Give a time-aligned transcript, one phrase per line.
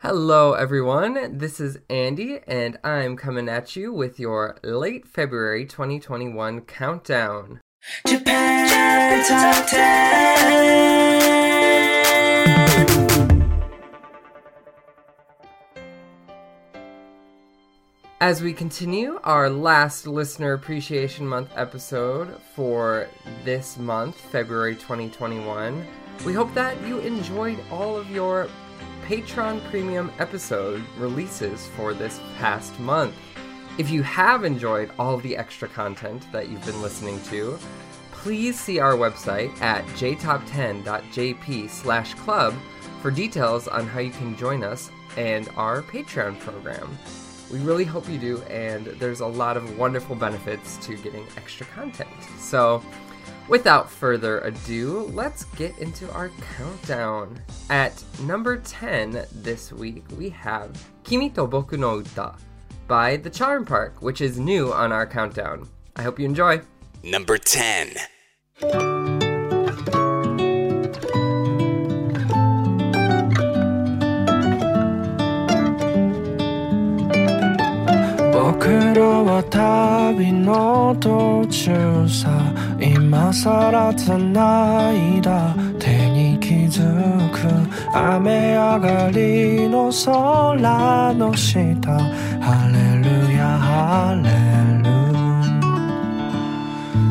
[0.00, 1.38] Hello, everyone.
[1.38, 7.60] This is Andy, and I'm coming at you with your late February 2021 countdown.
[8.06, 10.78] Japan Top 10.
[18.20, 23.08] As we continue our last Listener Appreciation Month episode for
[23.44, 25.84] this month, February 2021,
[26.24, 28.48] we hope that you enjoyed all of your
[29.08, 33.14] Patreon Premium episode releases for this past month.
[33.78, 37.58] If you have enjoyed all the extra content that you've been listening to,
[38.12, 42.54] please see our website at jtop10.jp slash club
[43.00, 46.98] for details on how you can join us and our Patreon program.
[47.50, 51.64] We really hope you do, and there's a lot of wonderful benefits to getting extra
[51.64, 52.10] content.
[52.38, 52.82] So,
[53.47, 57.39] Without further ado, let's get into our countdown.
[57.69, 60.71] At number 10 this week, we have
[61.03, 62.35] Kimi to Boku no Uta
[62.87, 65.67] by The Charm Park, which is new on our countdown.
[65.95, 66.61] I hope you enjoy.
[67.03, 67.97] Number 10.
[78.33, 82.53] 僕らは旅の途中さ
[83.08, 86.82] 今さら繋いだ手に気づ
[87.30, 87.38] く
[87.96, 91.64] 雨上がりの空の下。
[91.64, 94.28] 晴れるや晴れ
[94.84, 94.92] る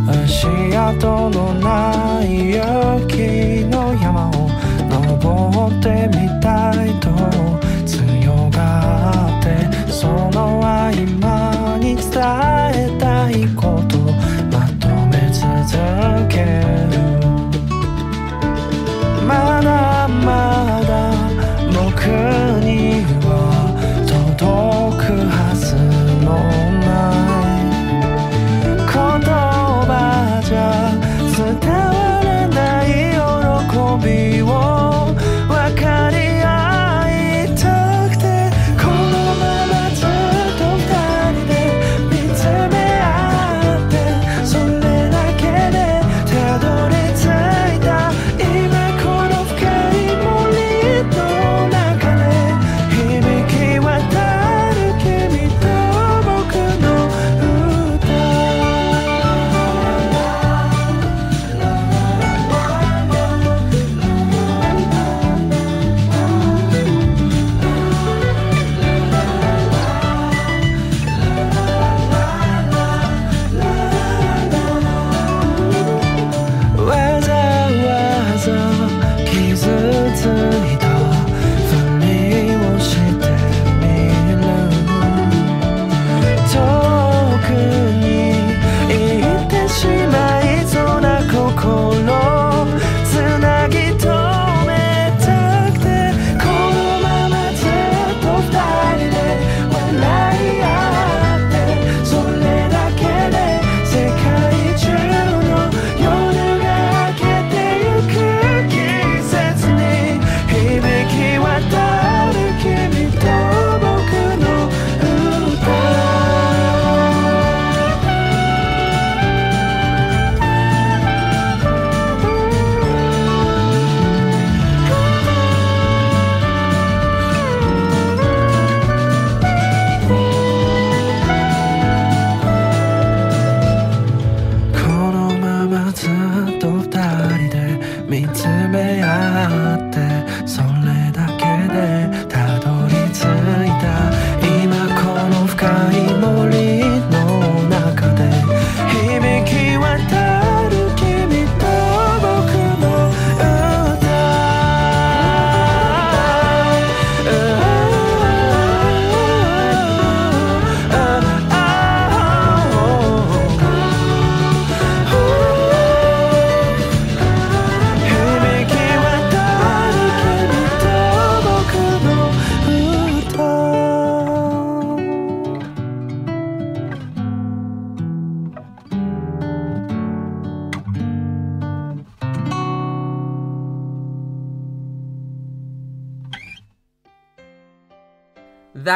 [0.07, 0.45] 足
[0.77, 4.47] 跡のない雪の山を
[4.87, 7.09] 登ってみたいと
[7.87, 12.05] 強がってその合間に伝
[12.75, 13.76] えたいこと。
[15.66, 17.02] め続ける
[19.26, 19.85] まだ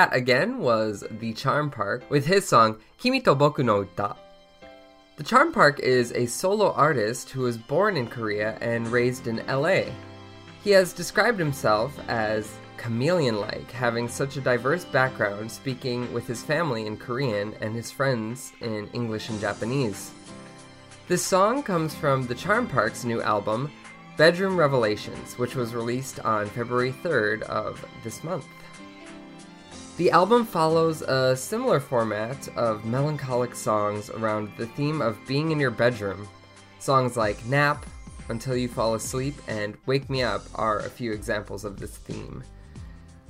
[0.01, 4.15] that again was The Charm Park with his song "Kimito Boku no Uta.
[5.17, 9.45] The Charm Park is a solo artist who was born in Korea and raised in
[9.45, 9.93] LA.
[10.63, 16.41] He has described himself as chameleon like, having such a diverse background, speaking with his
[16.41, 20.09] family in Korean and his friends in English and Japanese.
[21.09, 23.71] This song comes from The Charm Park's new album,
[24.17, 28.47] Bedroom Revelations, which was released on February 3rd of this month.
[29.97, 35.59] The album follows a similar format of melancholic songs around the theme of being in
[35.59, 36.27] your bedroom.
[36.79, 37.85] Songs like Nap,
[38.29, 42.43] Until You Fall Asleep, and Wake Me Up are a few examples of this theme.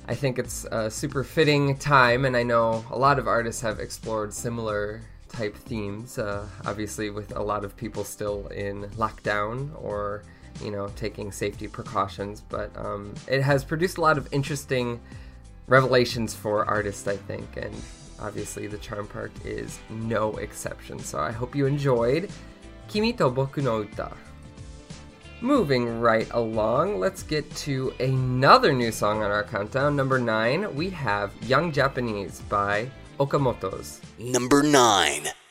[0.08, 3.80] I think it's a super fitting time, and I know a lot of artists have
[3.80, 10.22] explored similar type themes, uh, obviously, with a lot of people still in lockdown or
[10.60, 15.00] you know, taking safety precautions, but um, it has produced a lot of interesting
[15.66, 17.74] revelations for artists, I think, and
[18.20, 20.98] obviously the Charm Park is no exception.
[20.98, 22.30] So I hope you enjoyed
[22.88, 24.12] Kimi to Boku no Uta.
[25.40, 29.96] Moving right along, let's get to another new song on our countdown.
[29.96, 32.88] Number 9, we have Young Japanese by
[33.18, 33.98] Okamotos.
[34.18, 35.41] Number 9.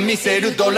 [0.00, 0.69] 見せるド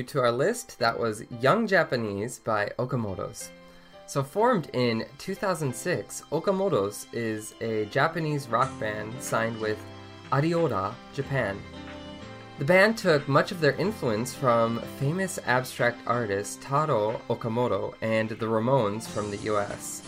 [0.00, 3.50] new to our list, that was Young Japanese by Okamoto's.
[4.06, 9.78] So, formed in 2006, Okamoto's is a Japanese rock band signed with
[10.32, 11.60] Ariola, Japan.
[12.58, 18.46] The band took much of their influence from famous abstract artist Taro Okamoto and the
[18.46, 20.02] Ramones from the US.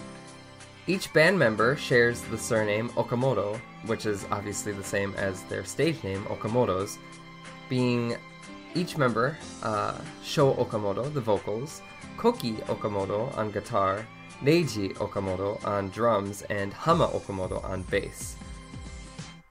[0.87, 6.03] Each band member shares the surname Okamoto, which is obviously the same as their stage
[6.03, 6.99] name, Okamoto's,
[7.69, 8.17] being
[8.75, 11.83] each member, uh, Sho Okamoto, the vocals,
[12.17, 14.07] Koki Okamoto on guitar,
[14.43, 18.37] Reiji Okamoto on drums, and Hama Okamoto on bass.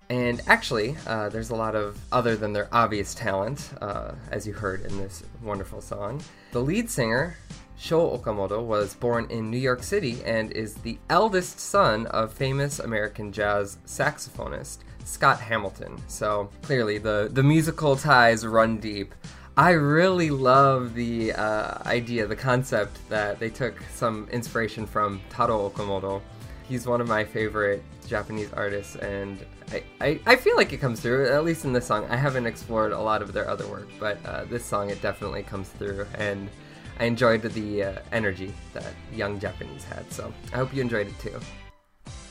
[0.09, 4.51] And actually, uh, there's a lot of other than their obvious talent, uh, as you
[4.51, 6.21] heard in this wonderful song.
[6.51, 7.37] The lead singer,
[7.77, 12.79] Sho Okamoto, was born in New York City and is the eldest son of famous
[12.79, 15.97] American jazz saxophonist Scott Hamilton.
[16.07, 19.13] So clearly, the the musical ties run deep.
[19.57, 25.69] I really love the uh, idea, the concept that they took some inspiration from Taro
[25.69, 26.21] Okamoto.
[26.67, 31.01] He's one of my favorite Japanese artists, and I, I, I feel like it comes
[31.01, 32.05] through, at least in this song.
[32.09, 35.43] I haven't explored a lot of their other work, but uh, this song, it definitely
[35.43, 36.49] comes through, and
[36.97, 41.19] I enjoyed the uh, energy that young Japanese had, so I hope you enjoyed it
[41.19, 41.37] too.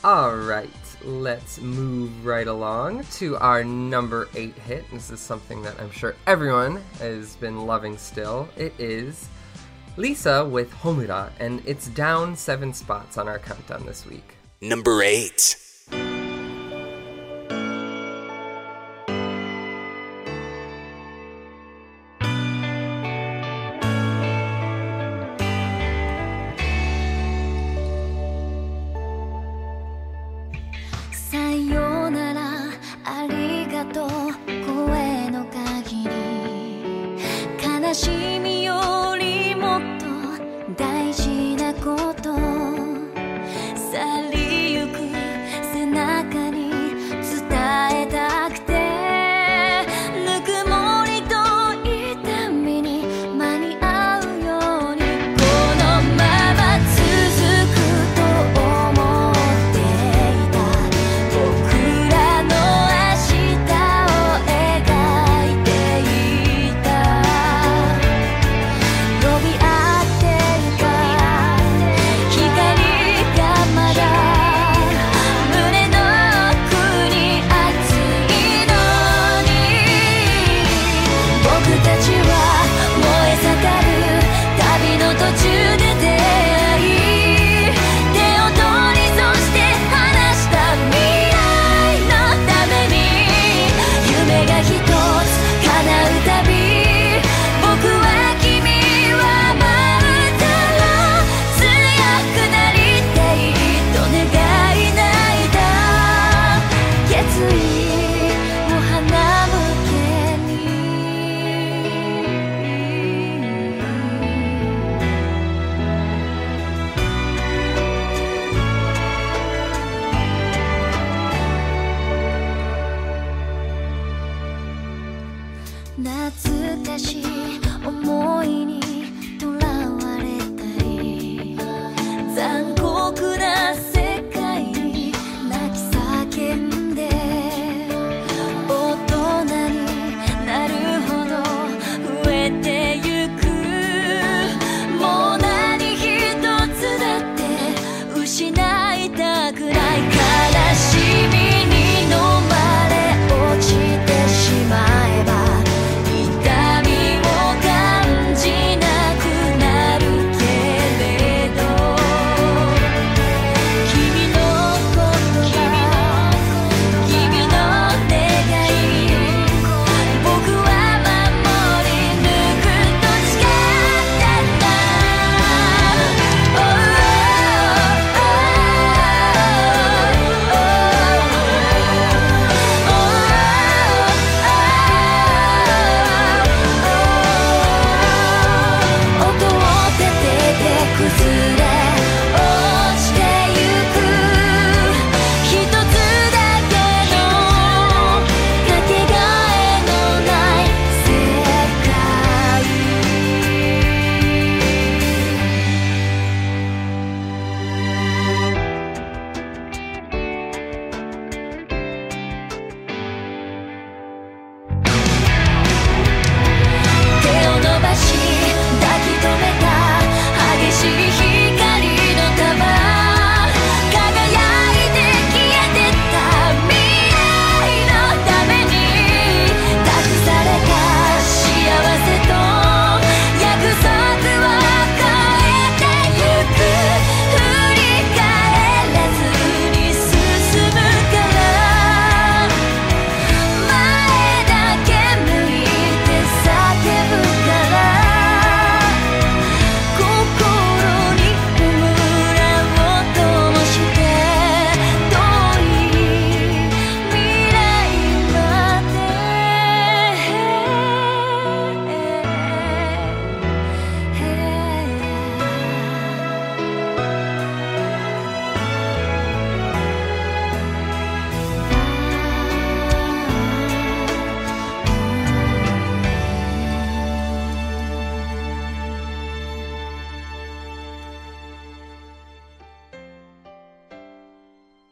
[0.03, 0.67] Alright,
[1.03, 4.83] let's move right along to our number 8 hit.
[4.91, 8.49] This is something that I'm sure everyone has been loving still.
[8.57, 9.27] It is
[9.97, 14.37] Lisa with Homura, and it's down 7 spots on our countdown this week.
[14.59, 15.55] Number 8.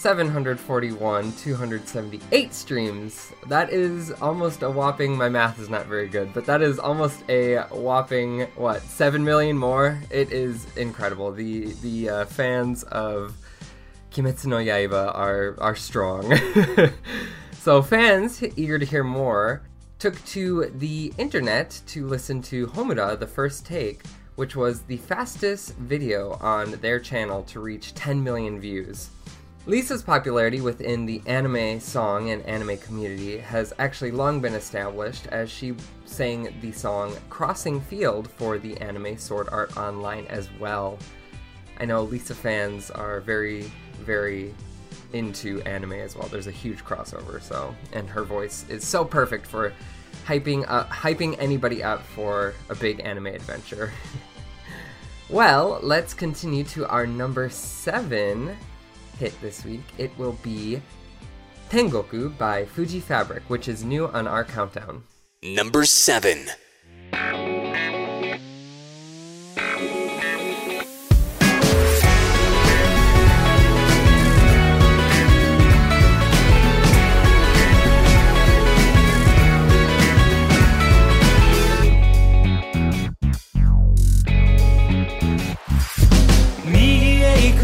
[0.01, 3.31] 16,741,278 streams.
[3.45, 7.23] That is almost a whopping, my math is not very good, but that is almost
[7.29, 10.01] a whopping, what, 7 million more?
[10.09, 11.31] It is incredible.
[11.31, 13.37] The, the uh, fans of
[14.11, 16.35] Kimetsu no Yaiba are, are strong.
[17.59, 19.61] so fans, eager to hear more,
[19.99, 24.01] took to the internet to listen to Homura, the first take,
[24.33, 29.11] which was the fastest video on their channel to reach 10 million views.
[29.67, 35.51] Lisa's popularity within the anime song and anime community has actually long been established as
[35.51, 40.97] she sang the song Crossing Field for the anime Sword Art Online as well.
[41.79, 44.51] I know Lisa fans are very, very
[45.13, 46.27] into anime as well.
[46.27, 49.73] There's a huge crossover, so and her voice is so perfect for
[50.25, 53.93] hyping uh, hyping anybody up for a big anime adventure.
[55.29, 58.57] well, let's continue to our number seven
[59.21, 59.83] hit this week.
[59.99, 60.81] It will be
[61.69, 65.03] Tengoku by Fuji Fabric, which is new on our countdown.
[65.43, 66.47] Number 7.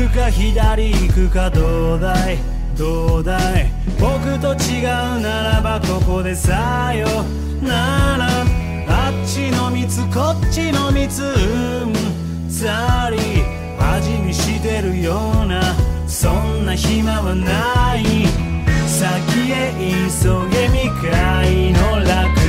[0.10, 2.38] くか左行くかどうだい？
[2.78, 3.72] どうだい？
[4.00, 7.08] 僕と違うならばここでさよ？
[7.62, 8.28] なら
[8.88, 11.26] あっちの蜜こっちの蜜う
[11.88, 13.18] んざり
[13.80, 15.62] 味見してるような
[16.08, 18.28] そんな暇はない。
[18.88, 22.47] 先へ急げ未開の楽。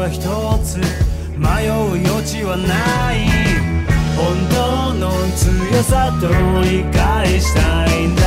[0.00, 0.22] は一
[0.64, 0.78] つ
[1.36, 1.72] 迷う
[2.08, 3.28] 余地はない。
[4.16, 6.28] 本当の強さと
[6.62, 8.22] 理解したいんだ。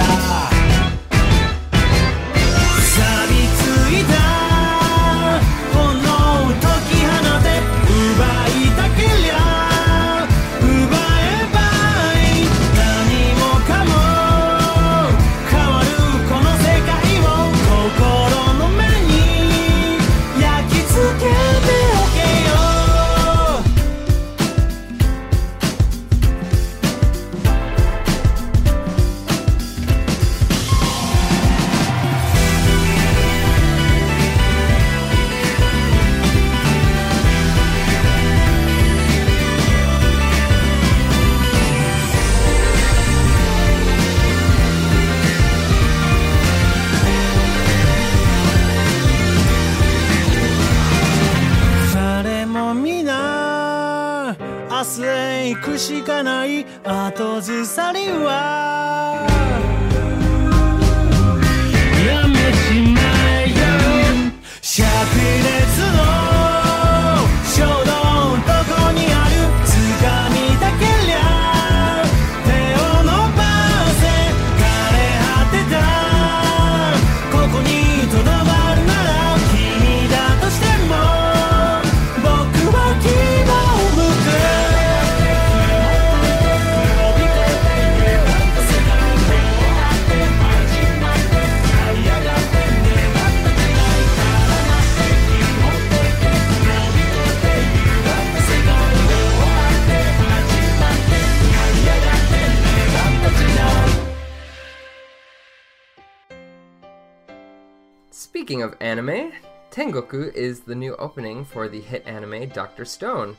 [108.94, 109.32] Anime,
[109.72, 113.36] Tengoku is the new opening for the hit anime Doctor Stone,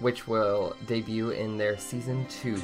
[0.00, 2.60] which will debut in their season 2.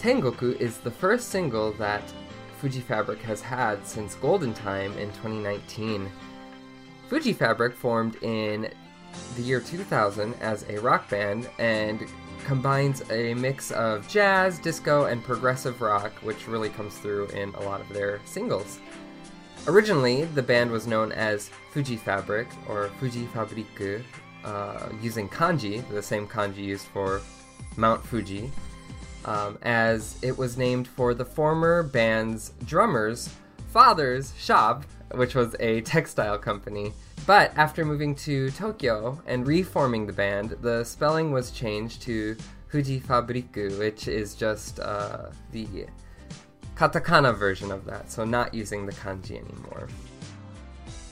[0.00, 2.02] Tengoku is the first single that
[2.58, 6.10] Fuji Fabric has had since Golden Time in 2019.
[7.08, 8.68] Fuji Fabric formed in
[9.36, 12.04] the year 2000 as a rock band and
[12.44, 17.60] combines a mix of jazz, disco, and progressive rock, which really comes through in a
[17.60, 18.80] lot of their singles.
[19.66, 24.02] Originally, the band was known as Fuji Fabric or Fuji Fabriku,
[24.44, 27.20] uh, using kanji, the same kanji used for
[27.76, 28.50] Mount Fuji,
[29.26, 33.28] um, as it was named for the former band's drummer's
[33.68, 36.92] father's shop, which was a textile company.
[37.26, 42.36] But after moving to Tokyo and reforming the band, the spelling was changed to
[42.68, 45.86] Fuji Fabriku, which is just uh, the
[46.80, 49.88] katakana version of that, so not using the kanji anymore.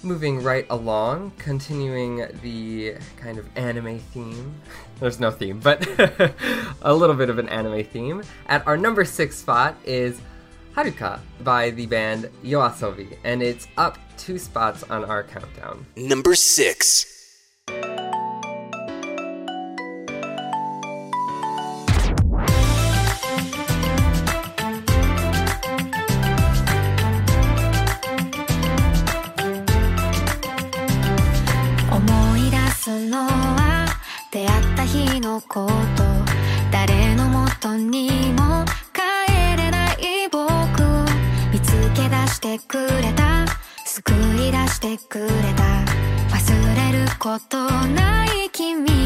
[0.02, 4.54] Moving right along, continuing the kind of anime theme.
[5.00, 5.86] There's no theme, but
[6.82, 8.22] a little bit of an anime theme.
[8.46, 10.20] At our number six spot is
[10.74, 15.84] Haruka by the band Yoasobi, and it's up two spots on our countdown.
[15.96, 17.14] Number 6.
[33.08, 33.86] のは
[34.30, 35.66] 出会った日のこ
[35.96, 36.04] と
[36.70, 40.82] 誰のもとにも帰れない僕。
[40.82, 41.04] を
[41.50, 43.46] 見つけ出してくれた
[43.86, 45.64] 救い出してくれた。
[46.36, 48.97] 忘れることない君。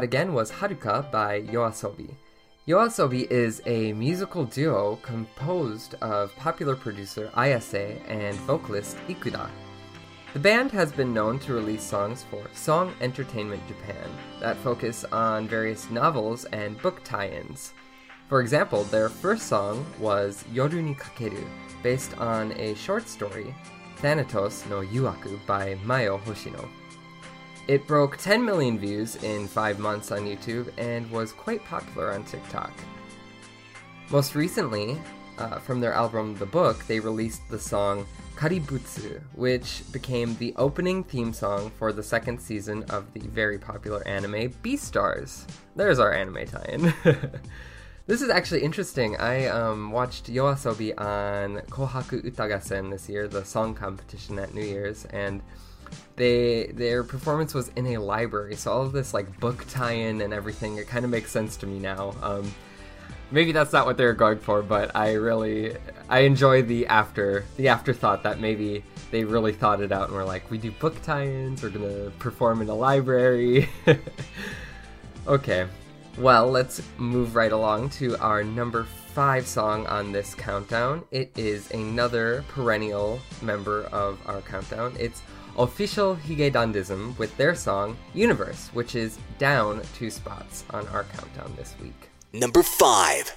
[0.00, 2.14] That again was Haruka by Yoasobi.
[2.66, 9.50] Yoasobi is a musical duo composed of popular producer Ayase and vocalist Ikura.
[10.32, 14.08] The band has been known to release songs for Sony Entertainment Japan
[14.40, 17.74] that focus on various novels and book tie ins.
[18.30, 21.44] For example, their first song was Yoru ni Kakeru,
[21.82, 23.54] based on a short story,
[23.96, 26.66] Thanatos no Yuwaku by Mayo Hoshino.
[27.70, 32.24] It broke 10 million views in 5 months on YouTube and was quite popular on
[32.24, 32.72] TikTok.
[34.10, 35.00] Most recently,
[35.38, 41.04] uh, from their album The Book, they released the song Kaibutsu, which became the opening
[41.04, 45.46] theme song for the second season of the very popular anime Beastars.
[45.76, 46.92] There's our anime tie in.
[48.08, 49.16] this is actually interesting.
[49.18, 54.64] I um, watched Yoasobi on Kohaku Uta Gassen this year, the song competition at New
[54.64, 55.40] Year's, and
[56.16, 60.32] they their performance was in a library, so all of this like book tie-in and
[60.32, 62.14] everything, it kind of makes sense to me now.
[62.22, 62.52] Um,
[63.30, 65.76] maybe that's not what they were going for, but I really
[66.08, 70.24] I enjoy the after the afterthought that maybe they really thought it out and were
[70.24, 73.68] like, we do book tie-ins, we're gonna perform in a library.
[75.26, 75.66] okay,
[76.18, 81.04] well let's move right along to our number five song on this countdown.
[81.10, 84.94] It is another perennial member of our countdown.
[84.98, 85.22] It's
[85.60, 91.52] Official Hige Dandism with their song Universe, which is down two spots on our countdown
[91.54, 92.08] this week.
[92.32, 93.36] Number 5.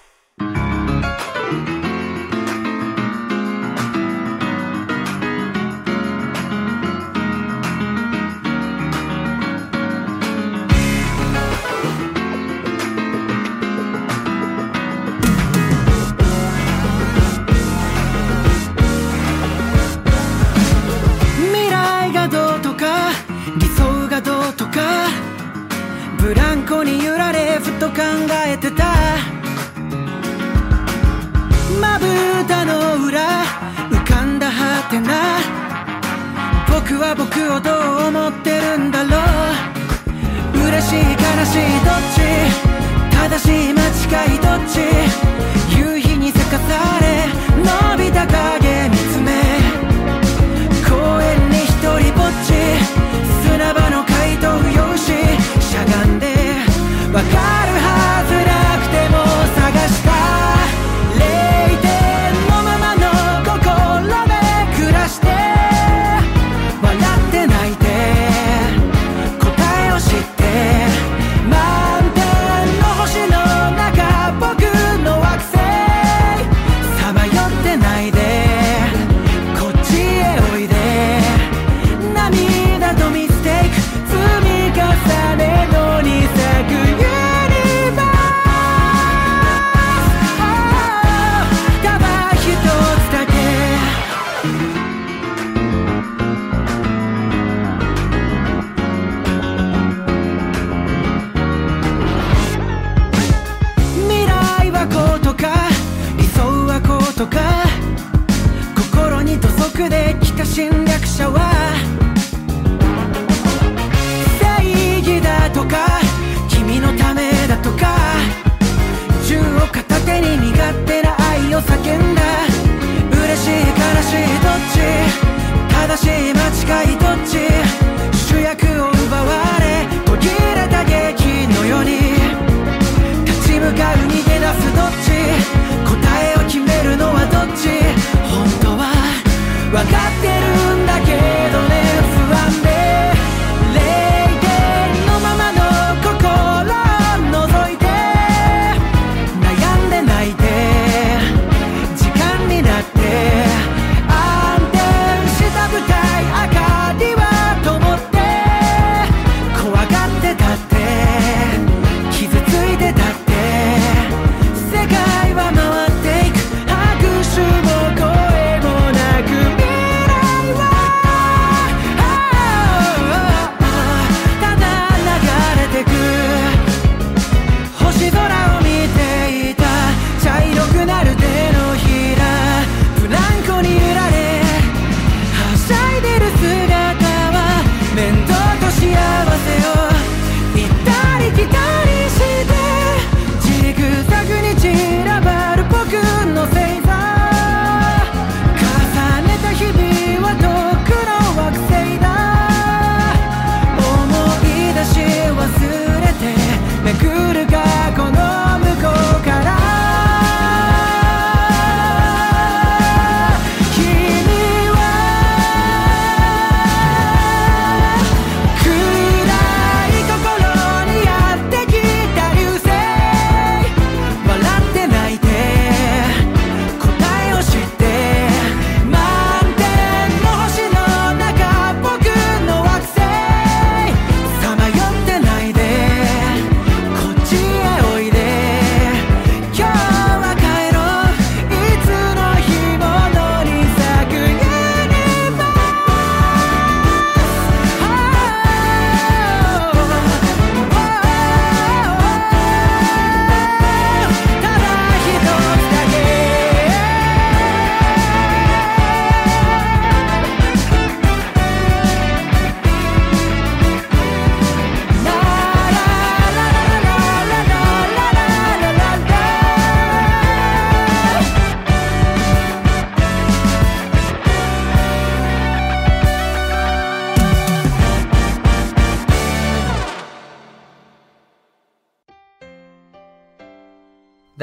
[44.76, 45.23] 違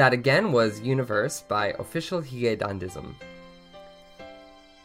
[0.01, 3.13] That again was Universe by Official Hige Dandism.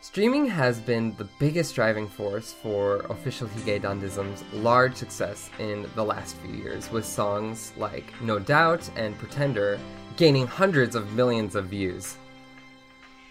[0.03, 6.05] Streaming has been the biggest driving force for Official Hige Dandism's large success in the
[6.05, 9.81] last few years, with songs like No Doubt and Pretender
[10.19, 12.19] gaining hundreds of millions of views.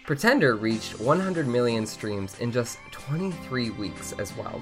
[0.06, 4.60] Pretender reached 100 million streams in just 23 weeks as well.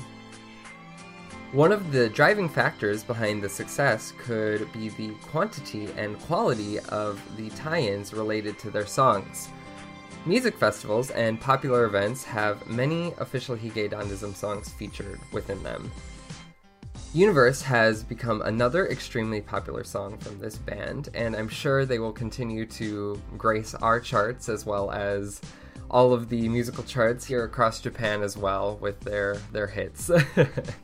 [1.55, 7.23] One of the driving factors behind the success could be the quantity and quality of
[7.37, 9.51] the tie ins related to their songs.
[10.27, 15.93] Music festivals and popular events have many official Hige Dandism songs featured within them.
[17.13, 22.11] Universe has become another extremely popular song from this band, and I'm sure they will
[22.11, 25.41] continue to grace our charts as well as
[25.89, 30.11] all of the musical charts here across Japan as well with their their hits.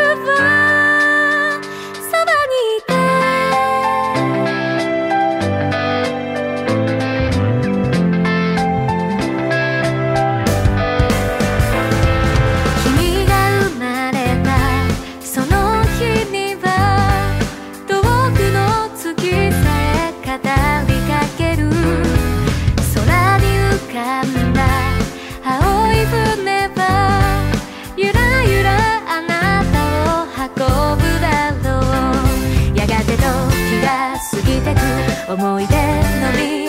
[35.33, 35.81] 思い出の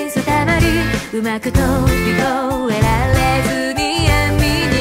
[0.06, 0.66] 水たまり
[1.18, 2.22] うまく飛び越
[2.70, 4.38] えられずに闇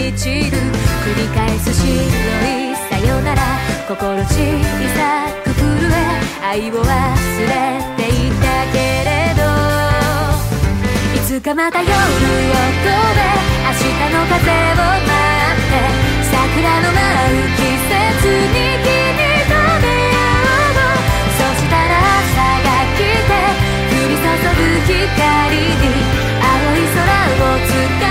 [0.07, 0.57] に散る。
[1.01, 3.41] 繰り返す白いさよなら
[3.87, 4.37] 心小さ
[5.43, 5.97] く震え
[6.45, 7.49] 愛を忘れ
[7.97, 9.41] ていたけれど
[11.15, 13.33] いつかまた夜を越え
[13.65, 15.73] 明日の風を待って
[16.29, 17.01] 桜の舞
[17.33, 19.30] う季節に君
[24.37, 25.91] 光に
[26.41, 27.01] 青い空
[27.31, 28.10] を捕まえ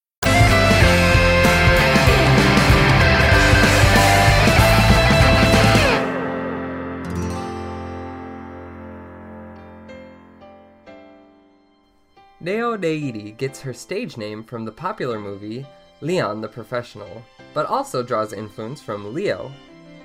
[12.43, 15.63] Leo Ieiri gets her stage name from the popular movie
[16.01, 17.23] Leon the Professional,
[17.53, 19.51] but also draws influence from Leo,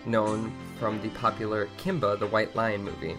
[0.04, 3.16] known from the popular Kimba the White Lion movie,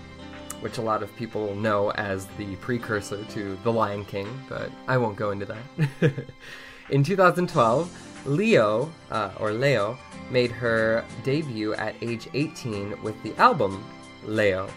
[0.59, 4.97] which a lot of people know as the precursor to The Lion King, but I
[4.97, 6.13] won't go into that.
[6.91, 9.97] In 2012, Leo, uh, or Leo,
[10.29, 13.83] made her debut at age 18 with the album
[14.25, 14.69] Leo.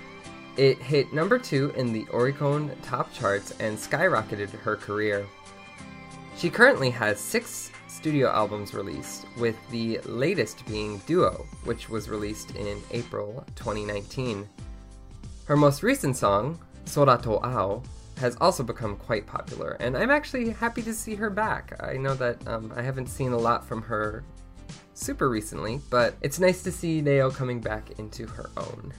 [0.61, 5.26] It hit number two in the Oricon top charts and skyrocketed her career.
[6.36, 12.56] She currently has six studio albums released, with the latest being Duo, which was released
[12.56, 14.46] in April 2019.
[15.46, 17.82] Her most recent song, Sora to Ao,
[18.18, 21.72] has also become quite popular, and I'm actually happy to see her back.
[21.82, 24.24] I know that um, I haven't seen a lot from her
[24.92, 28.92] super recently, but it's nice to see Leo coming back into her own.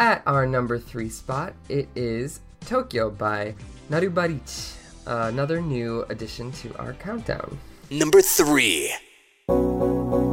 [0.00, 3.54] At our number three spot, it is Tokyo by
[3.90, 4.74] Nulbarich,
[5.04, 7.58] another new addition to our countdown.
[7.90, 10.29] Number 3.「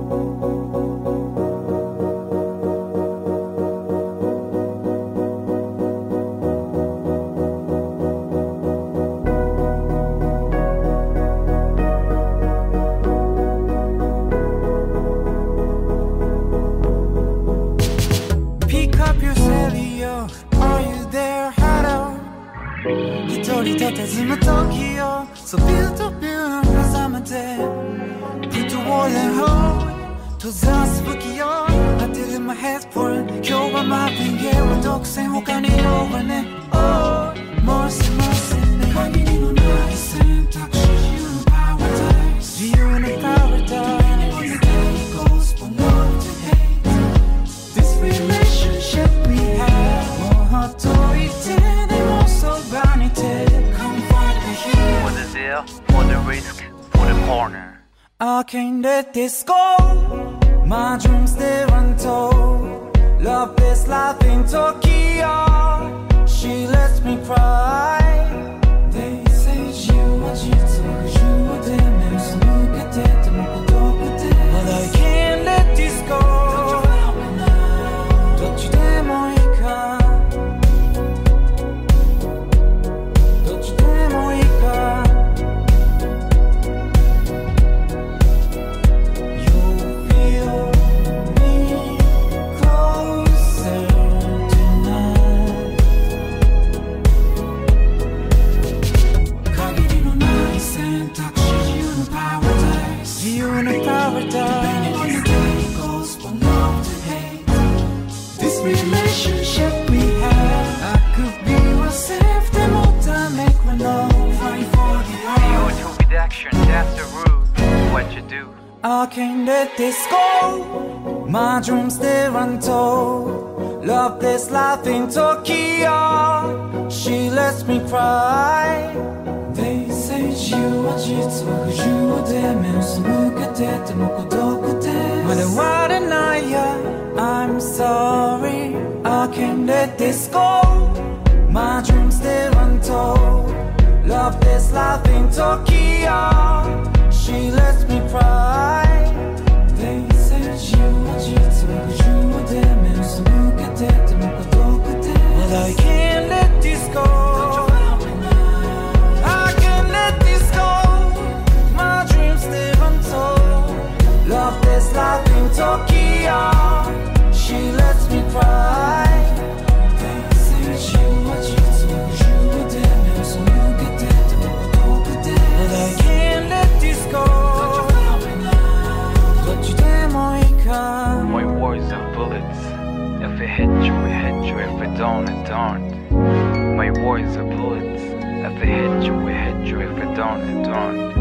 [187.17, 188.03] words are bullets.
[188.03, 189.79] If it hit you, it hit you.
[189.81, 191.17] If it don't, don't.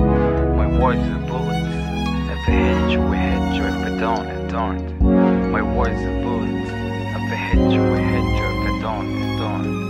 [0.57, 1.75] My words are bullets.
[2.33, 3.65] If it hit you, it hit you.
[3.65, 5.01] If it don't, don't.
[5.51, 6.71] My words are bullets.
[7.17, 8.47] If it hit you, it hit you.
[8.53, 9.87] If it don't, don't.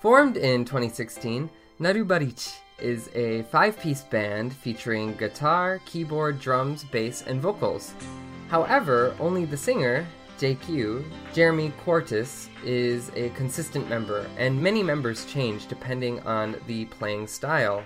[0.00, 1.50] Formed in 2016,
[1.80, 7.94] Nulbarich is a five piece band featuring guitar, keyboard, drums, bass, and vocals.
[8.48, 10.06] However, only the singer,
[10.38, 17.26] JQ, Jeremy Quartus, is a consistent member, and many members change depending on the playing
[17.26, 17.84] style.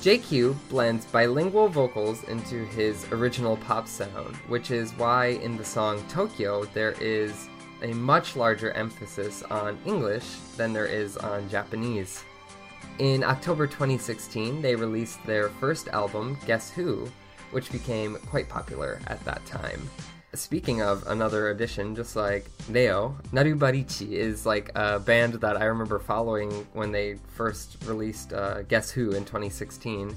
[0.00, 6.02] JQ blends bilingual vocals into his original pop sound, which is why in the song
[6.08, 7.48] Tokyo there is
[7.82, 10.24] a much larger emphasis on English
[10.56, 12.24] than there is on Japanese.
[12.98, 17.06] In October 2016, they released their first album, Guess Who,
[17.50, 19.90] which became quite popular at that time.
[20.32, 25.98] Speaking of another addition, just like Leo, Nulbarich is like a band that I remember
[25.98, 30.16] following when they first released uh, Guess Who in 2016,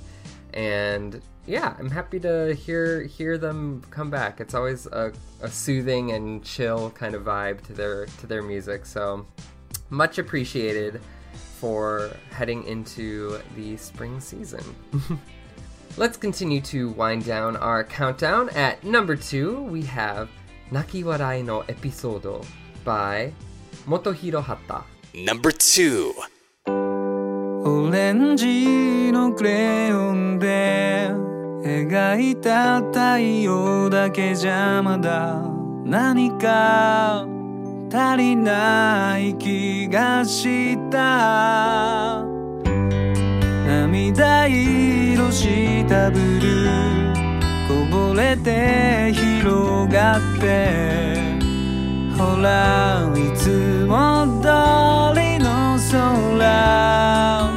[0.53, 4.39] and yeah, I'm happy to hear hear them come back.
[4.39, 5.11] It's always a,
[5.41, 9.25] a soothing and chill kind of vibe to their to their music, so
[9.89, 11.01] much appreciated
[11.59, 14.63] for heading into the spring season.
[15.97, 18.49] Let's continue to wind down our countdown.
[18.51, 20.29] At number two, we have
[20.71, 22.45] Nakiwarai no Episodo
[22.85, 23.33] by
[23.85, 24.83] Motohiro Hata.
[25.13, 26.13] Number two.
[27.61, 31.09] オレンジのクレヨンで
[31.63, 35.41] 描いた太陽だけじゃまだ
[35.83, 37.38] 何か
[37.91, 42.23] 足りない気がした。
[43.65, 47.67] 涙色したブルー。
[47.67, 51.17] こぼれて広がって。
[52.15, 54.47] ほらいつも通
[55.19, 57.48] りの空。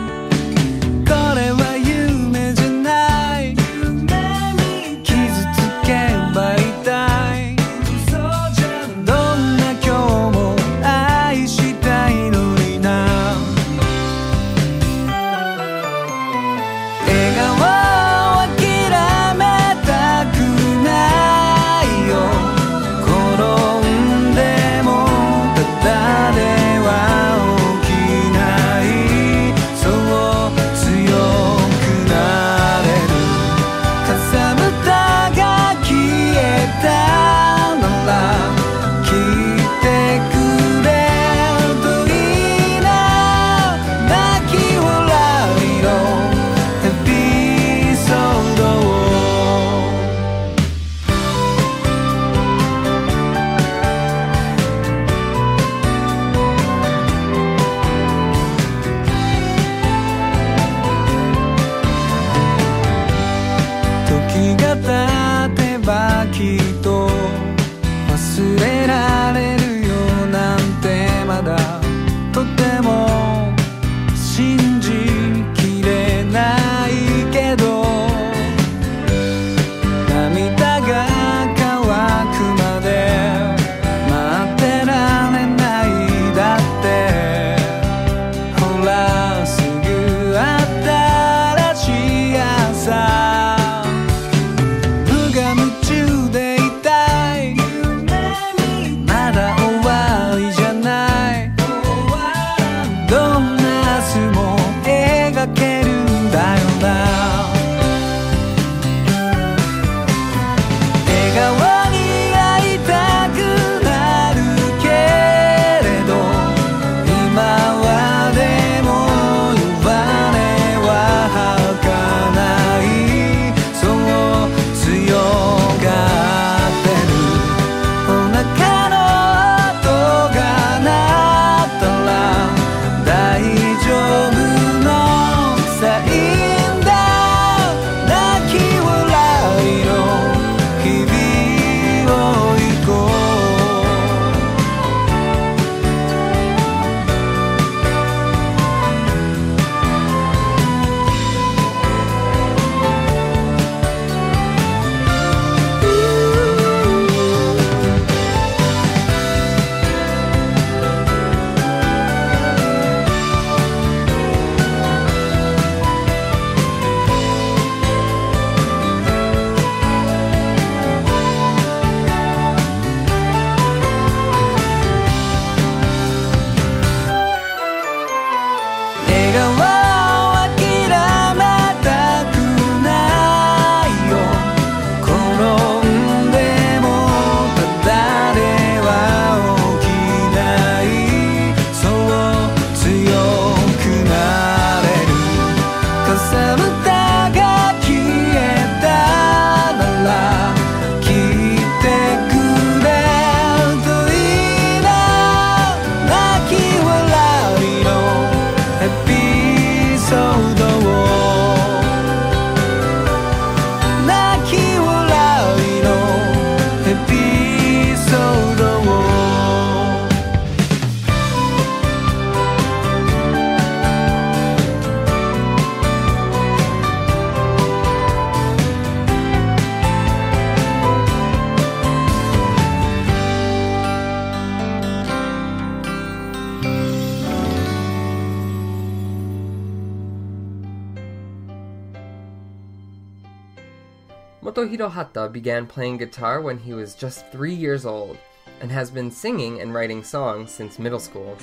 [244.82, 248.18] Hirohata began playing guitar when he was just three years old
[248.60, 251.36] and has been singing and writing songs since middle school.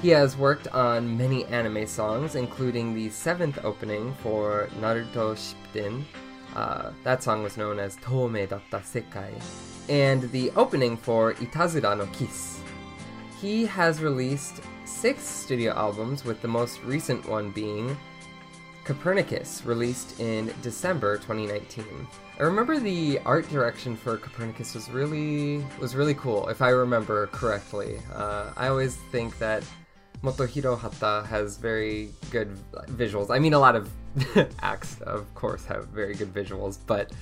[0.00, 6.02] He has worked on many anime songs, including the seventh opening for Naruto Shippuden.
[6.56, 9.30] Uh, that song was known as Tomei Datta Sekai,
[9.90, 12.60] and the opening for Itazura no Kiss.
[13.38, 17.94] He has released six studio albums, with the most recent one being
[18.84, 21.84] Copernicus, released in December 2019.
[22.40, 27.26] I remember the art direction for Copernicus was really was really cool, if I remember
[27.26, 28.00] correctly.
[28.14, 29.62] Uh, I always think that
[30.22, 33.28] Motohiro Hata has very good visuals.
[33.28, 33.90] I mean, a lot of
[34.62, 37.12] acts, of course, have very good visuals, but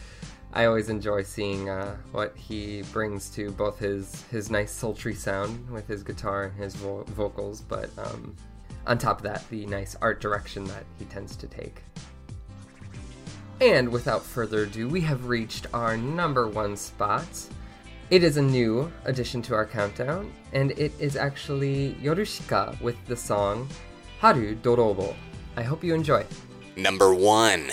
[0.53, 5.69] I always enjoy seeing uh, what he brings to both his his nice sultry sound
[5.69, 8.37] with his guitar and his vo- vocals, but um,
[8.87, 11.83] on top of that, the nice art direction that he tends to take.
[13.61, 17.27] And without further ado, we have reached our number one spot.
[18.09, 23.17] It is a new addition to our countdown, and it is actually Yorushika with the
[23.17, 23.69] song
[24.21, 25.15] Haru Dorobo.
[25.57, 26.25] I hope you enjoy.
[26.77, 27.73] Number one.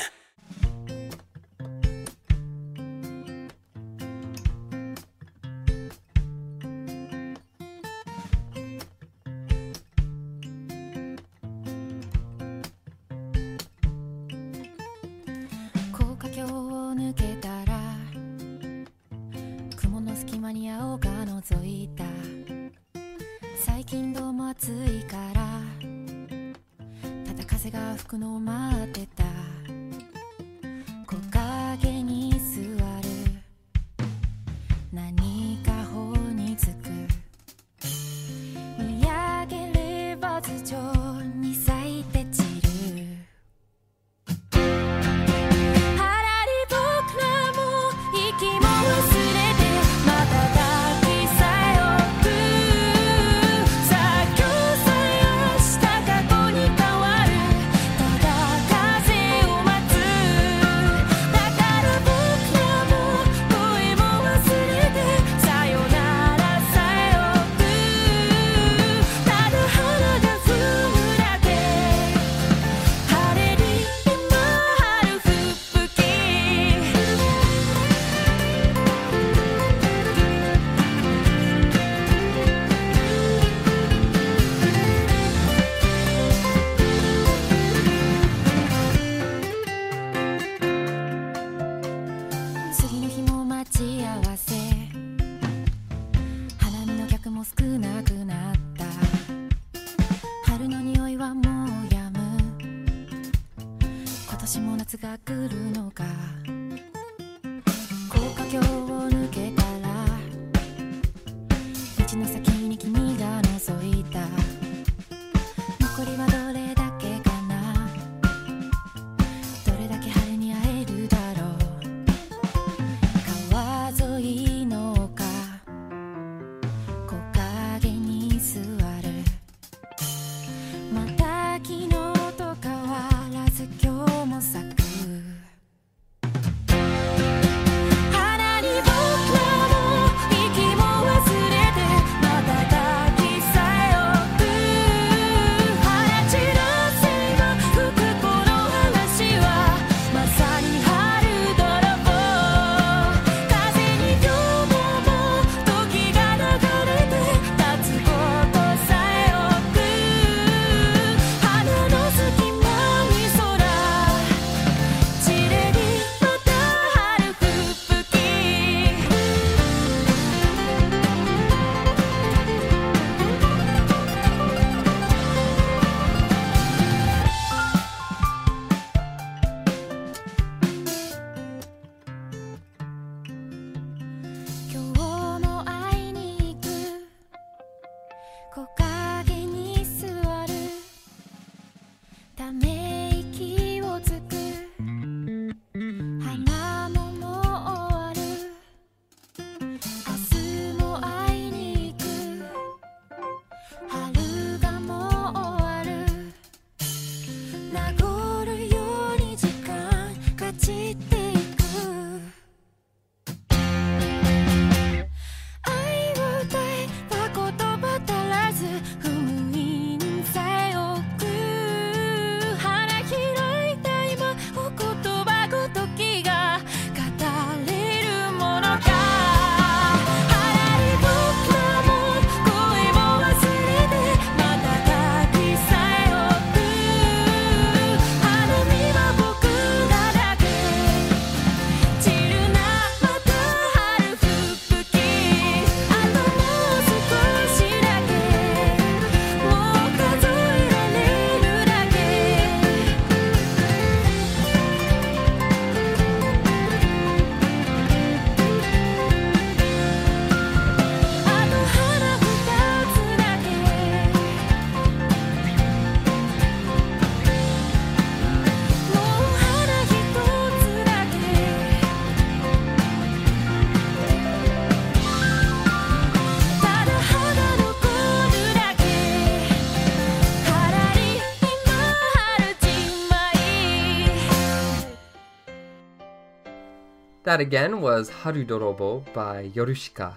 [287.36, 290.16] That again was Haru Dorobo by Yorushika.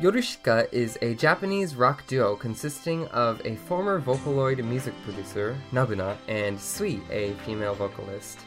[0.00, 6.60] Yorushika is a Japanese rock duo consisting of a former Vocaloid music producer, n-buna, and
[6.60, 8.38] suis, a female vocalist.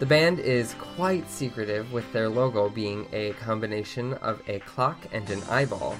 [0.00, 5.30] The band is quite secretive, with their logo being a combination of a clock and
[5.30, 5.96] an eyeball.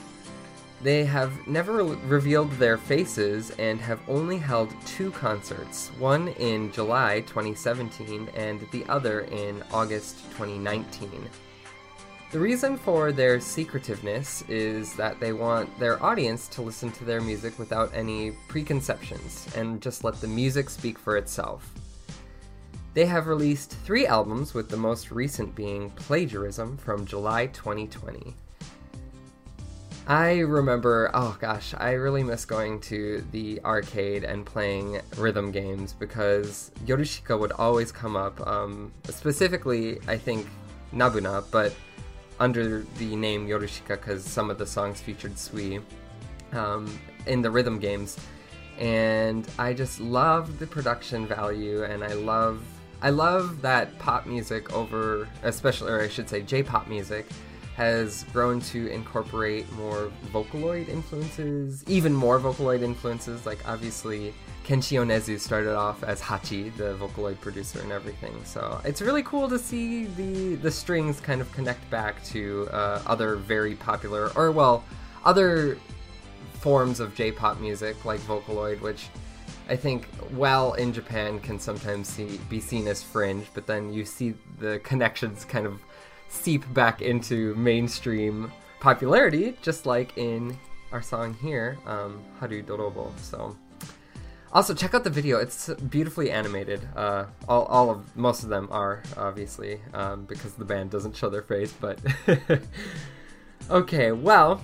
[0.81, 7.21] They have never revealed their faces and have only held two concerts, one in July
[7.23, 11.29] 2017 and the other in August 2019.
[12.31, 17.23] The reason for their secretiveness is that they want their audience to listen to their
[17.23, 21.73] music without any preconceptions and just let the music speak for itself.
[22.95, 28.35] They have released three albums, with the most recent being Plagiarism from July 2020.
[30.09, 35.93] I remember, oh gosh, I really miss going to the arcade and playing rhythm games
[35.93, 38.41] because Yorushika would always come up.
[38.47, 40.47] Um, specifically, I think
[40.95, 41.75] n-buna, but
[42.41, 45.81] under the name Yorushika because some of the songs featured suis
[46.53, 48.19] um, in the rhythm games.
[48.79, 52.63] And I just love the production value, and I love
[53.03, 57.27] I love that pop music over, especially, or I should say, J-pop music
[57.79, 63.47] has grown to incorporate more Vocaloid influences, even more Vocaloid influences.
[63.47, 68.35] Like obviously, Kenshi Yonezu started off as Hachi, the Vocaloid producer, and everything.
[68.45, 73.01] So it's really cool to see the the strings kind of connect back to uh,
[73.07, 74.83] other very popular, or well,
[75.25, 75.79] other
[76.55, 79.07] forms of J-pop music like Vocaloid, which
[79.69, 84.05] I think, while in Japan can sometimes see, be seen as fringe, but then you
[84.05, 85.81] see the connections kind of
[86.29, 90.57] seep back into mainstream popularity, just like in
[90.93, 93.17] our song here, um, Haru Dorobo.
[93.19, 93.57] So,
[94.53, 96.87] also check out the video; it's beautifully animated.
[96.97, 101.29] Uh, all, all of most of them are obviously um, because the band doesn't show
[101.29, 101.99] their face, but
[103.71, 104.13] okay.
[104.13, 104.63] Well,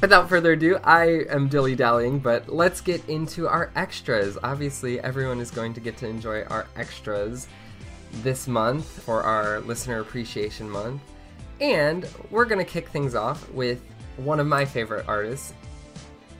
[0.00, 4.36] without further ado, I am dilly dallying, but let's get into our extras.
[4.42, 7.46] Obviously, everyone is going to get to enjoy our extras
[8.22, 11.02] this month for our Listener Appreciation Month.
[11.60, 13.80] And we're going to kick things off with
[14.16, 15.54] one of my favorite artists.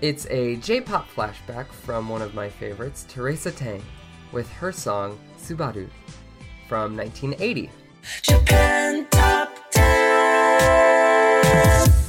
[0.01, 3.83] It's a J pop flashback from one of my favorites, Teresa Tang,
[4.33, 5.89] with her song Subaru
[6.69, 7.71] from 1980.
[8.23, 12.02] Japan Top 10.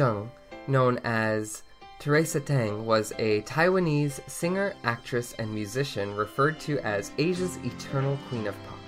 [0.00, 0.30] Deng
[0.66, 1.62] known as
[1.98, 8.46] Teresa Tang, was a Taiwanese singer, actress, and musician referred to as Asia's eternal queen
[8.46, 8.78] of pop.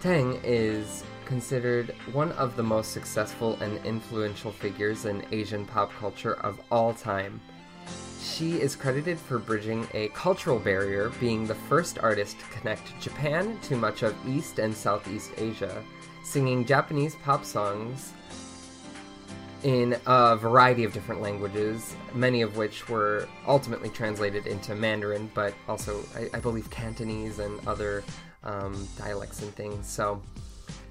[0.00, 6.36] Tang is considered one of the most successful and influential figures in Asian pop culture
[6.36, 7.38] of all time.
[8.22, 13.58] She is credited for bridging a cultural barrier, being the first artist to connect Japan
[13.64, 15.82] to much of East and Southeast Asia,
[16.24, 18.12] singing Japanese pop songs
[19.62, 25.54] in a variety of different languages, many of which were ultimately translated into Mandarin, but
[25.68, 28.04] also, I, I believe, Cantonese and other
[28.44, 29.88] um, dialects and things.
[29.88, 30.22] So,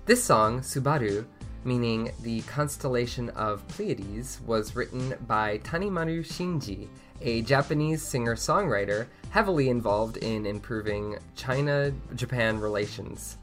[0.05, 1.25] this song, Subaru,
[1.63, 6.87] meaning the constellation of Pleiades, was written by Tanimura Shinji,
[7.21, 13.37] a Japanese singer songwriter heavily involved in improving China Japan relations.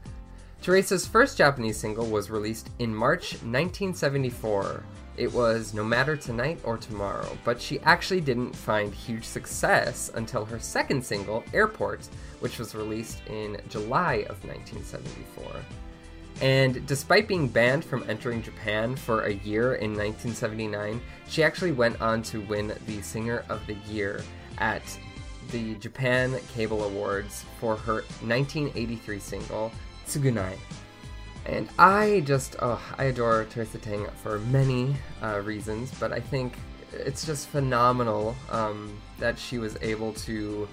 [0.61, 4.83] Teresa's first Japanese single was released in March 1974.
[5.17, 10.43] It was No Matter Tonight or Tomorrow, but she actually didn't find huge success until
[10.45, 12.09] her second single, Airport,
[12.41, 15.45] which was released in July of 1974.
[16.41, 20.99] And despite being banned from entering Japan for a year in 1979,
[21.29, 24.21] she actually went on to win the Singer of the Year
[24.57, 24.83] at
[25.51, 29.71] the Japan Cable Awards for her 1983 single,
[30.05, 30.57] Tsugunai.
[31.45, 36.57] And I just, oh, I adore Teresa Teng for many uh, reasons, but I think
[36.91, 40.67] it's just phenomenal um, that she was able to,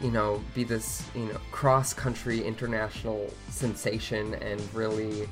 [0.00, 5.28] you know, be this, you know, cross country international sensation and really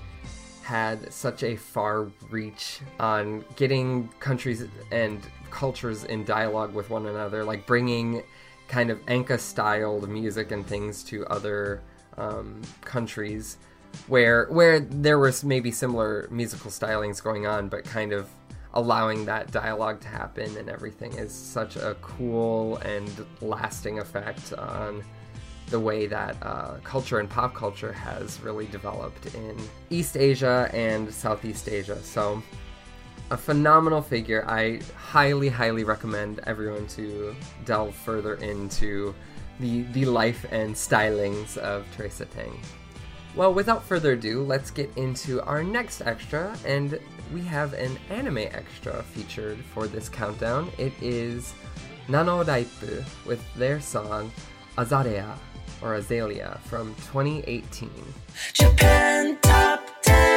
[0.63, 7.43] had such a far reach on getting countries and cultures in dialogue with one another,
[7.43, 8.23] like bringing
[8.69, 11.81] kind of enka styled music and things to other
[12.19, 13.57] um, countries
[14.07, 18.29] where where there was maybe similar musical stylings going on, but kind of
[18.75, 23.11] allowing that dialogue to happen and everything is such a cool and
[23.41, 25.03] lasting effect on
[25.71, 29.57] the way that uh, culture and pop culture has really developed in
[29.91, 32.01] East Asia and Southeast Asia.
[32.03, 32.43] So,
[33.31, 34.45] a phenomenal figure.
[34.49, 37.35] I highly, highly recommend everyone to
[37.67, 39.15] delve further into
[39.61, 42.57] the the life and stylings of Teresa Teng.
[43.35, 46.99] Well, without further ado, let's get into our next extra, and
[47.33, 50.71] we have an anime extra featured for this countdown.
[50.79, 51.55] It is
[52.09, 52.43] Nano
[53.27, 54.33] with their song
[54.77, 55.39] Azalea
[55.83, 57.91] or Azalea from 2018.
[58.55, 60.29] Japan Top 10.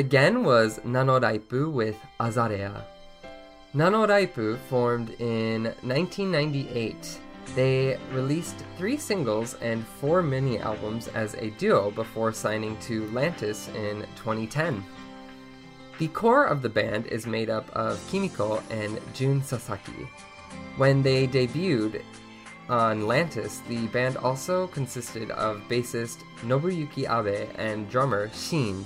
[0.00, 2.84] Again was Nanoraipu with Azarea.
[3.74, 7.20] Nanoraipu formed in 1998.
[7.54, 13.68] They released three singles and four mini albums as a duo before signing to Lantis
[13.74, 14.82] in 2010.
[15.98, 20.08] The core of the band is made up of Kimiko and Jun Sasaki.
[20.78, 22.02] When they debuted
[22.70, 28.82] on Lantis, the band also consisted of bassist Nobuyuki Abe and drummer Shin.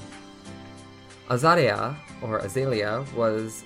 [1.30, 3.64] Azalea, or Azalea, was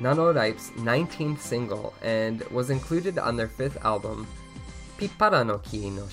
[0.00, 4.26] Nanoripe's 19th single and was included on their fifth album,
[4.98, 6.06] Pippara no Ki no.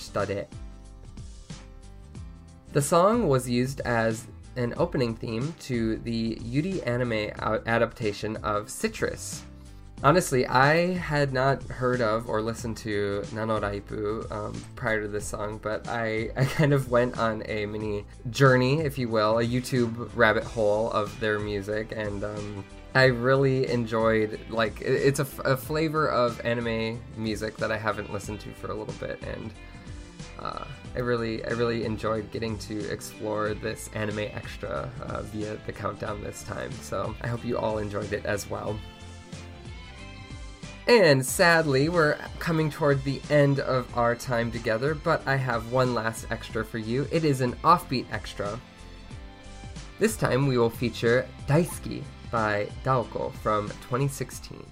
[2.72, 7.30] The song was used as an opening theme to the Yuri anime
[7.66, 9.42] adaptation of Citrus.
[10.04, 15.58] Honestly, I had not heard of or listened to Nanoraipu um, prior to this song,
[15.60, 20.08] but I, I kind of went on a mini journey, if you will, a YouTube
[20.14, 22.64] rabbit hole of their music, and um,
[22.94, 25.24] I really enjoyed like it- it's a,
[25.56, 29.52] flavor of anime music that I haven't listened to for a little bit, and
[30.38, 30.64] uh,
[30.94, 36.22] I really I really enjoyed getting to explore this anime extra uh, via the countdown
[36.22, 36.70] this time.
[36.82, 38.78] So I hope you all enjoyed it as well.
[40.88, 45.92] And sadly, we're coming toward the end of our time together, but I have one
[45.92, 47.06] last extra for you.
[47.12, 48.58] It is an offbeat extra.
[49.98, 54.64] This time we will feature Daisuki by Daoko from 2016.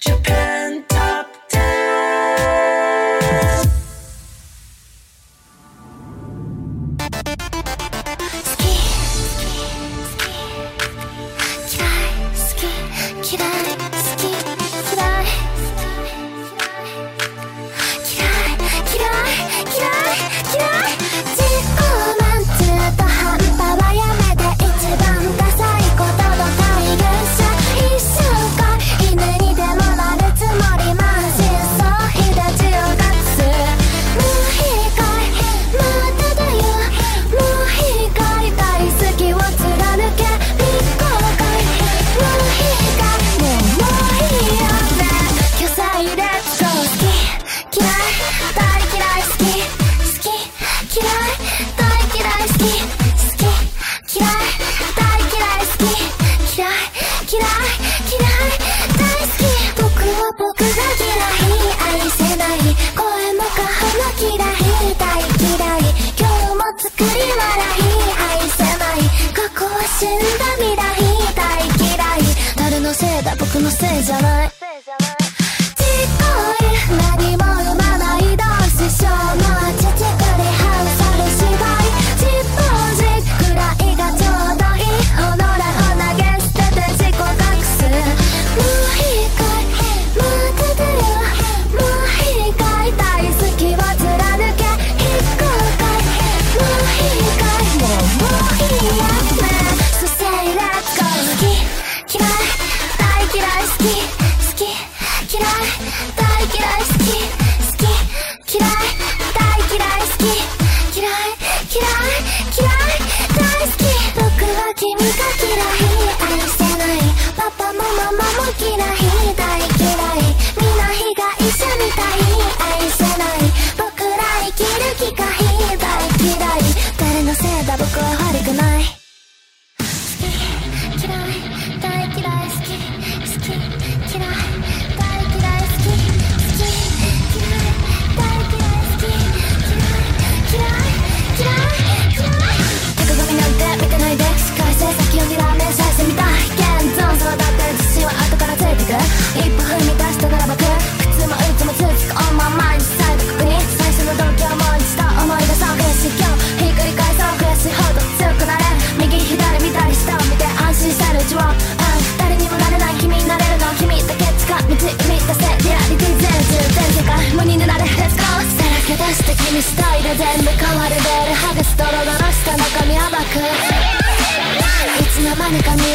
[0.00, 0.84] Japan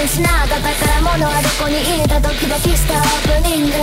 [0.06, 3.82] 見失った宝物はどこにいたドキドキしたオープニング思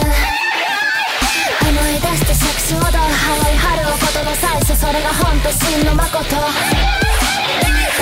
[1.90, 6.22] い出して作詞踊るハワイ春をことの最初それが本と真の誠。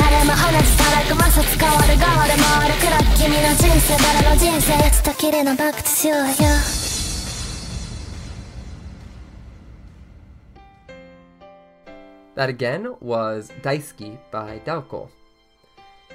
[0.01, 6.17] 誰も同じたらく摩擦変わる側で回る暗く君の人生誰の人生いつと綺麗なバックしよ。
[6.17, 6.25] うよ
[12.37, 15.20] That again was Daisuki by Daoko.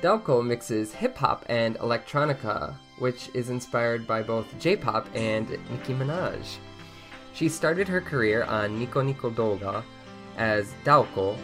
[0.05, 5.95] Daoko mixes hip hop and electronica, which is inspired by both J pop and Nicki
[5.95, 6.57] Minaj.
[7.33, 9.83] She started her career on Nico Nico Doga
[10.37, 11.35] as Daoko,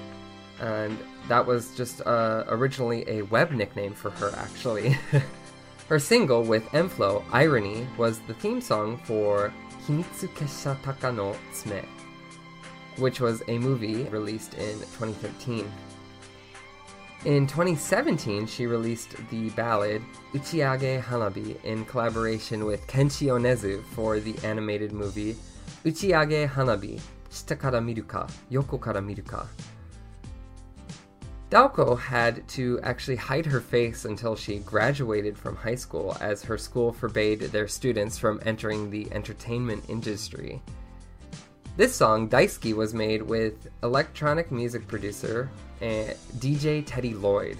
[0.60, 0.96] and
[1.28, 4.96] that was just uh, originally a web nickname for her, actually.
[5.90, 9.52] her single with Enflow, Irony, was the theme song for
[9.88, 11.84] Himitsu Kessha Taka no Tsume,
[12.98, 15.66] which was a movie released in 2013.
[17.24, 20.02] In 2017, she released the ballad
[20.34, 25.36] Uchiage Hanabi in collaboration with Kenshi Yonezu for the animated movie
[25.86, 27.00] Uchiage Hanabi,
[27.30, 29.46] Shita kara miru ka, Yoko kara miru ka.
[31.52, 36.58] Daoko had to actually hide her face until she graduated from high school, as her
[36.58, 40.60] school forbade their students from entering the entertainment industry.
[41.78, 47.58] This song, Daisuki, was made with electronic music producer and DJ TeddyLoid.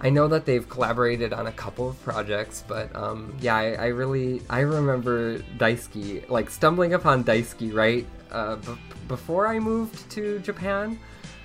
[0.00, 3.86] I know that they've collaborated on a couple of projects, but um, yeah, I, I,
[3.86, 8.76] really I remember Daisuki like stumbling upon Daisuki right uh, b-
[9.08, 10.98] before I moved to Japan,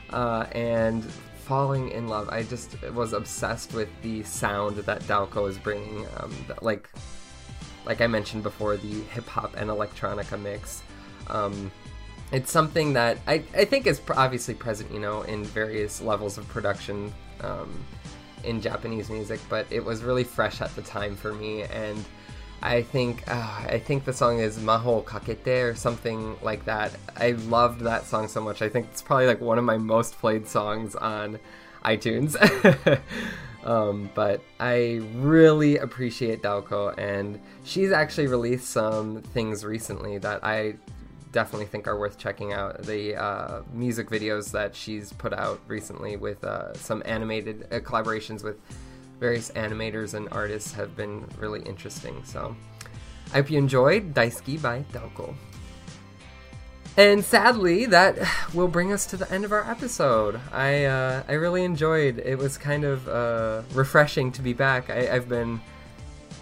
[0.09, 1.03] uh, and
[1.45, 2.29] falling in love.
[2.29, 6.05] I just was obsessed with the sound that Daoko is bringing.
[6.17, 6.89] Um, like,
[7.85, 10.83] like I mentioned before, the hip hop and electronica mix.
[11.27, 11.71] Um,
[12.31, 16.47] it's something that I, I think is obviously present, you know, in various levels of
[16.47, 17.77] production um,
[18.43, 22.03] in Japanese music, but it was really fresh at the time for me, and
[22.63, 26.95] I think uh, I think the song is Maho Kakete or something like that.
[27.17, 28.61] I loved that song so much.
[28.61, 31.39] I think it's probably like one of my most played songs on
[31.83, 32.37] iTunes.
[33.65, 40.75] um, but I really appreciate Daoko, and she's actually released some things recently that I
[41.31, 42.83] definitely think are worth checking out.
[42.83, 48.43] The uh, music videos that she's put out recently with uh, some animated uh, collaborations
[48.43, 48.57] with
[49.19, 52.23] various animators and artists have been really interesting.
[52.25, 52.55] So
[53.33, 55.33] I hope you enjoyed Daisuki by Daoko.
[56.97, 58.17] And sadly, that
[58.53, 60.39] will bring us to the end of our episode.
[60.51, 62.19] I uh, I really enjoyed.
[62.19, 64.89] It was kind of uh, refreshing to be back.
[64.89, 65.61] I, I've been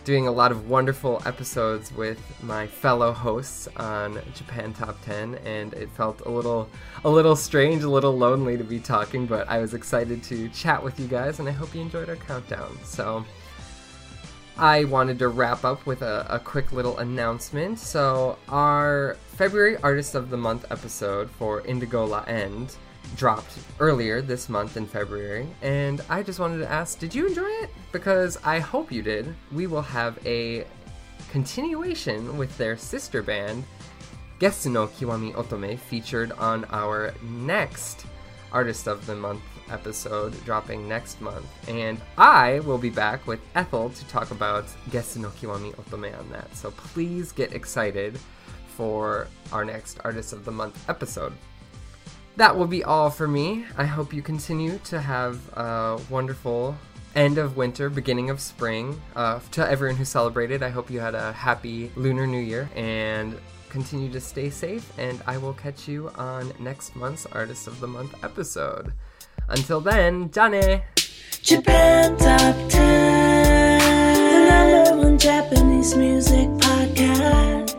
[0.04, 5.74] doing a lot of wonderful episodes with my fellow hosts on Japan Top 10 and
[5.74, 6.70] it felt a little
[7.04, 10.84] a little strange, a little lonely to be talking, but I was excited to chat
[10.84, 12.78] with you guys and I hope you enjoyed our countdown.
[12.84, 13.26] So
[14.58, 17.80] I wanted to wrap up with a, a quick little announcement.
[17.80, 22.76] So our February Artist of the Month episode for Indigo La End
[23.16, 27.48] dropped earlier this month in February, and I just wanted to ask, did you enjoy
[27.48, 27.70] it?
[27.92, 29.34] Because I hope you did.
[29.52, 30.66] We will have a
[31.32, 33.64] continuation with their sister band,
[34.40, 38.06] Gesu no Kiwami Otome, featured on our next
[38.52, 41.46] Artist of the Month episode dropping next month.
[41.68, 46.30] And I will be back with Ethel to talk about Gesu no Kiwami Otome on
[46.32, 46.56] that.
[46.56, 48.20] So please get excited
[48.68, 51.34] for our next Artist of the Month episode
[52.40, 53.66] that will be all for me.
[53.78, 56.74] I hope you continue to have a wonderful
[57.14, 59.00] end of winter, beginning of spring.
[59.14, 63.38] Uh, to everyone who celebrated, I hope you had a happy Lunar New Year and
[63.68, 64.90] continue to stay safe.
[64.98, 68.94] And I will catch you on next month's Artist of the Month episode.
[69.50, 70.84] Until then, Jane!
[71.42, 73.80] Japan Top 10,
[74.32, 77.79] the number one Japanese music podcast.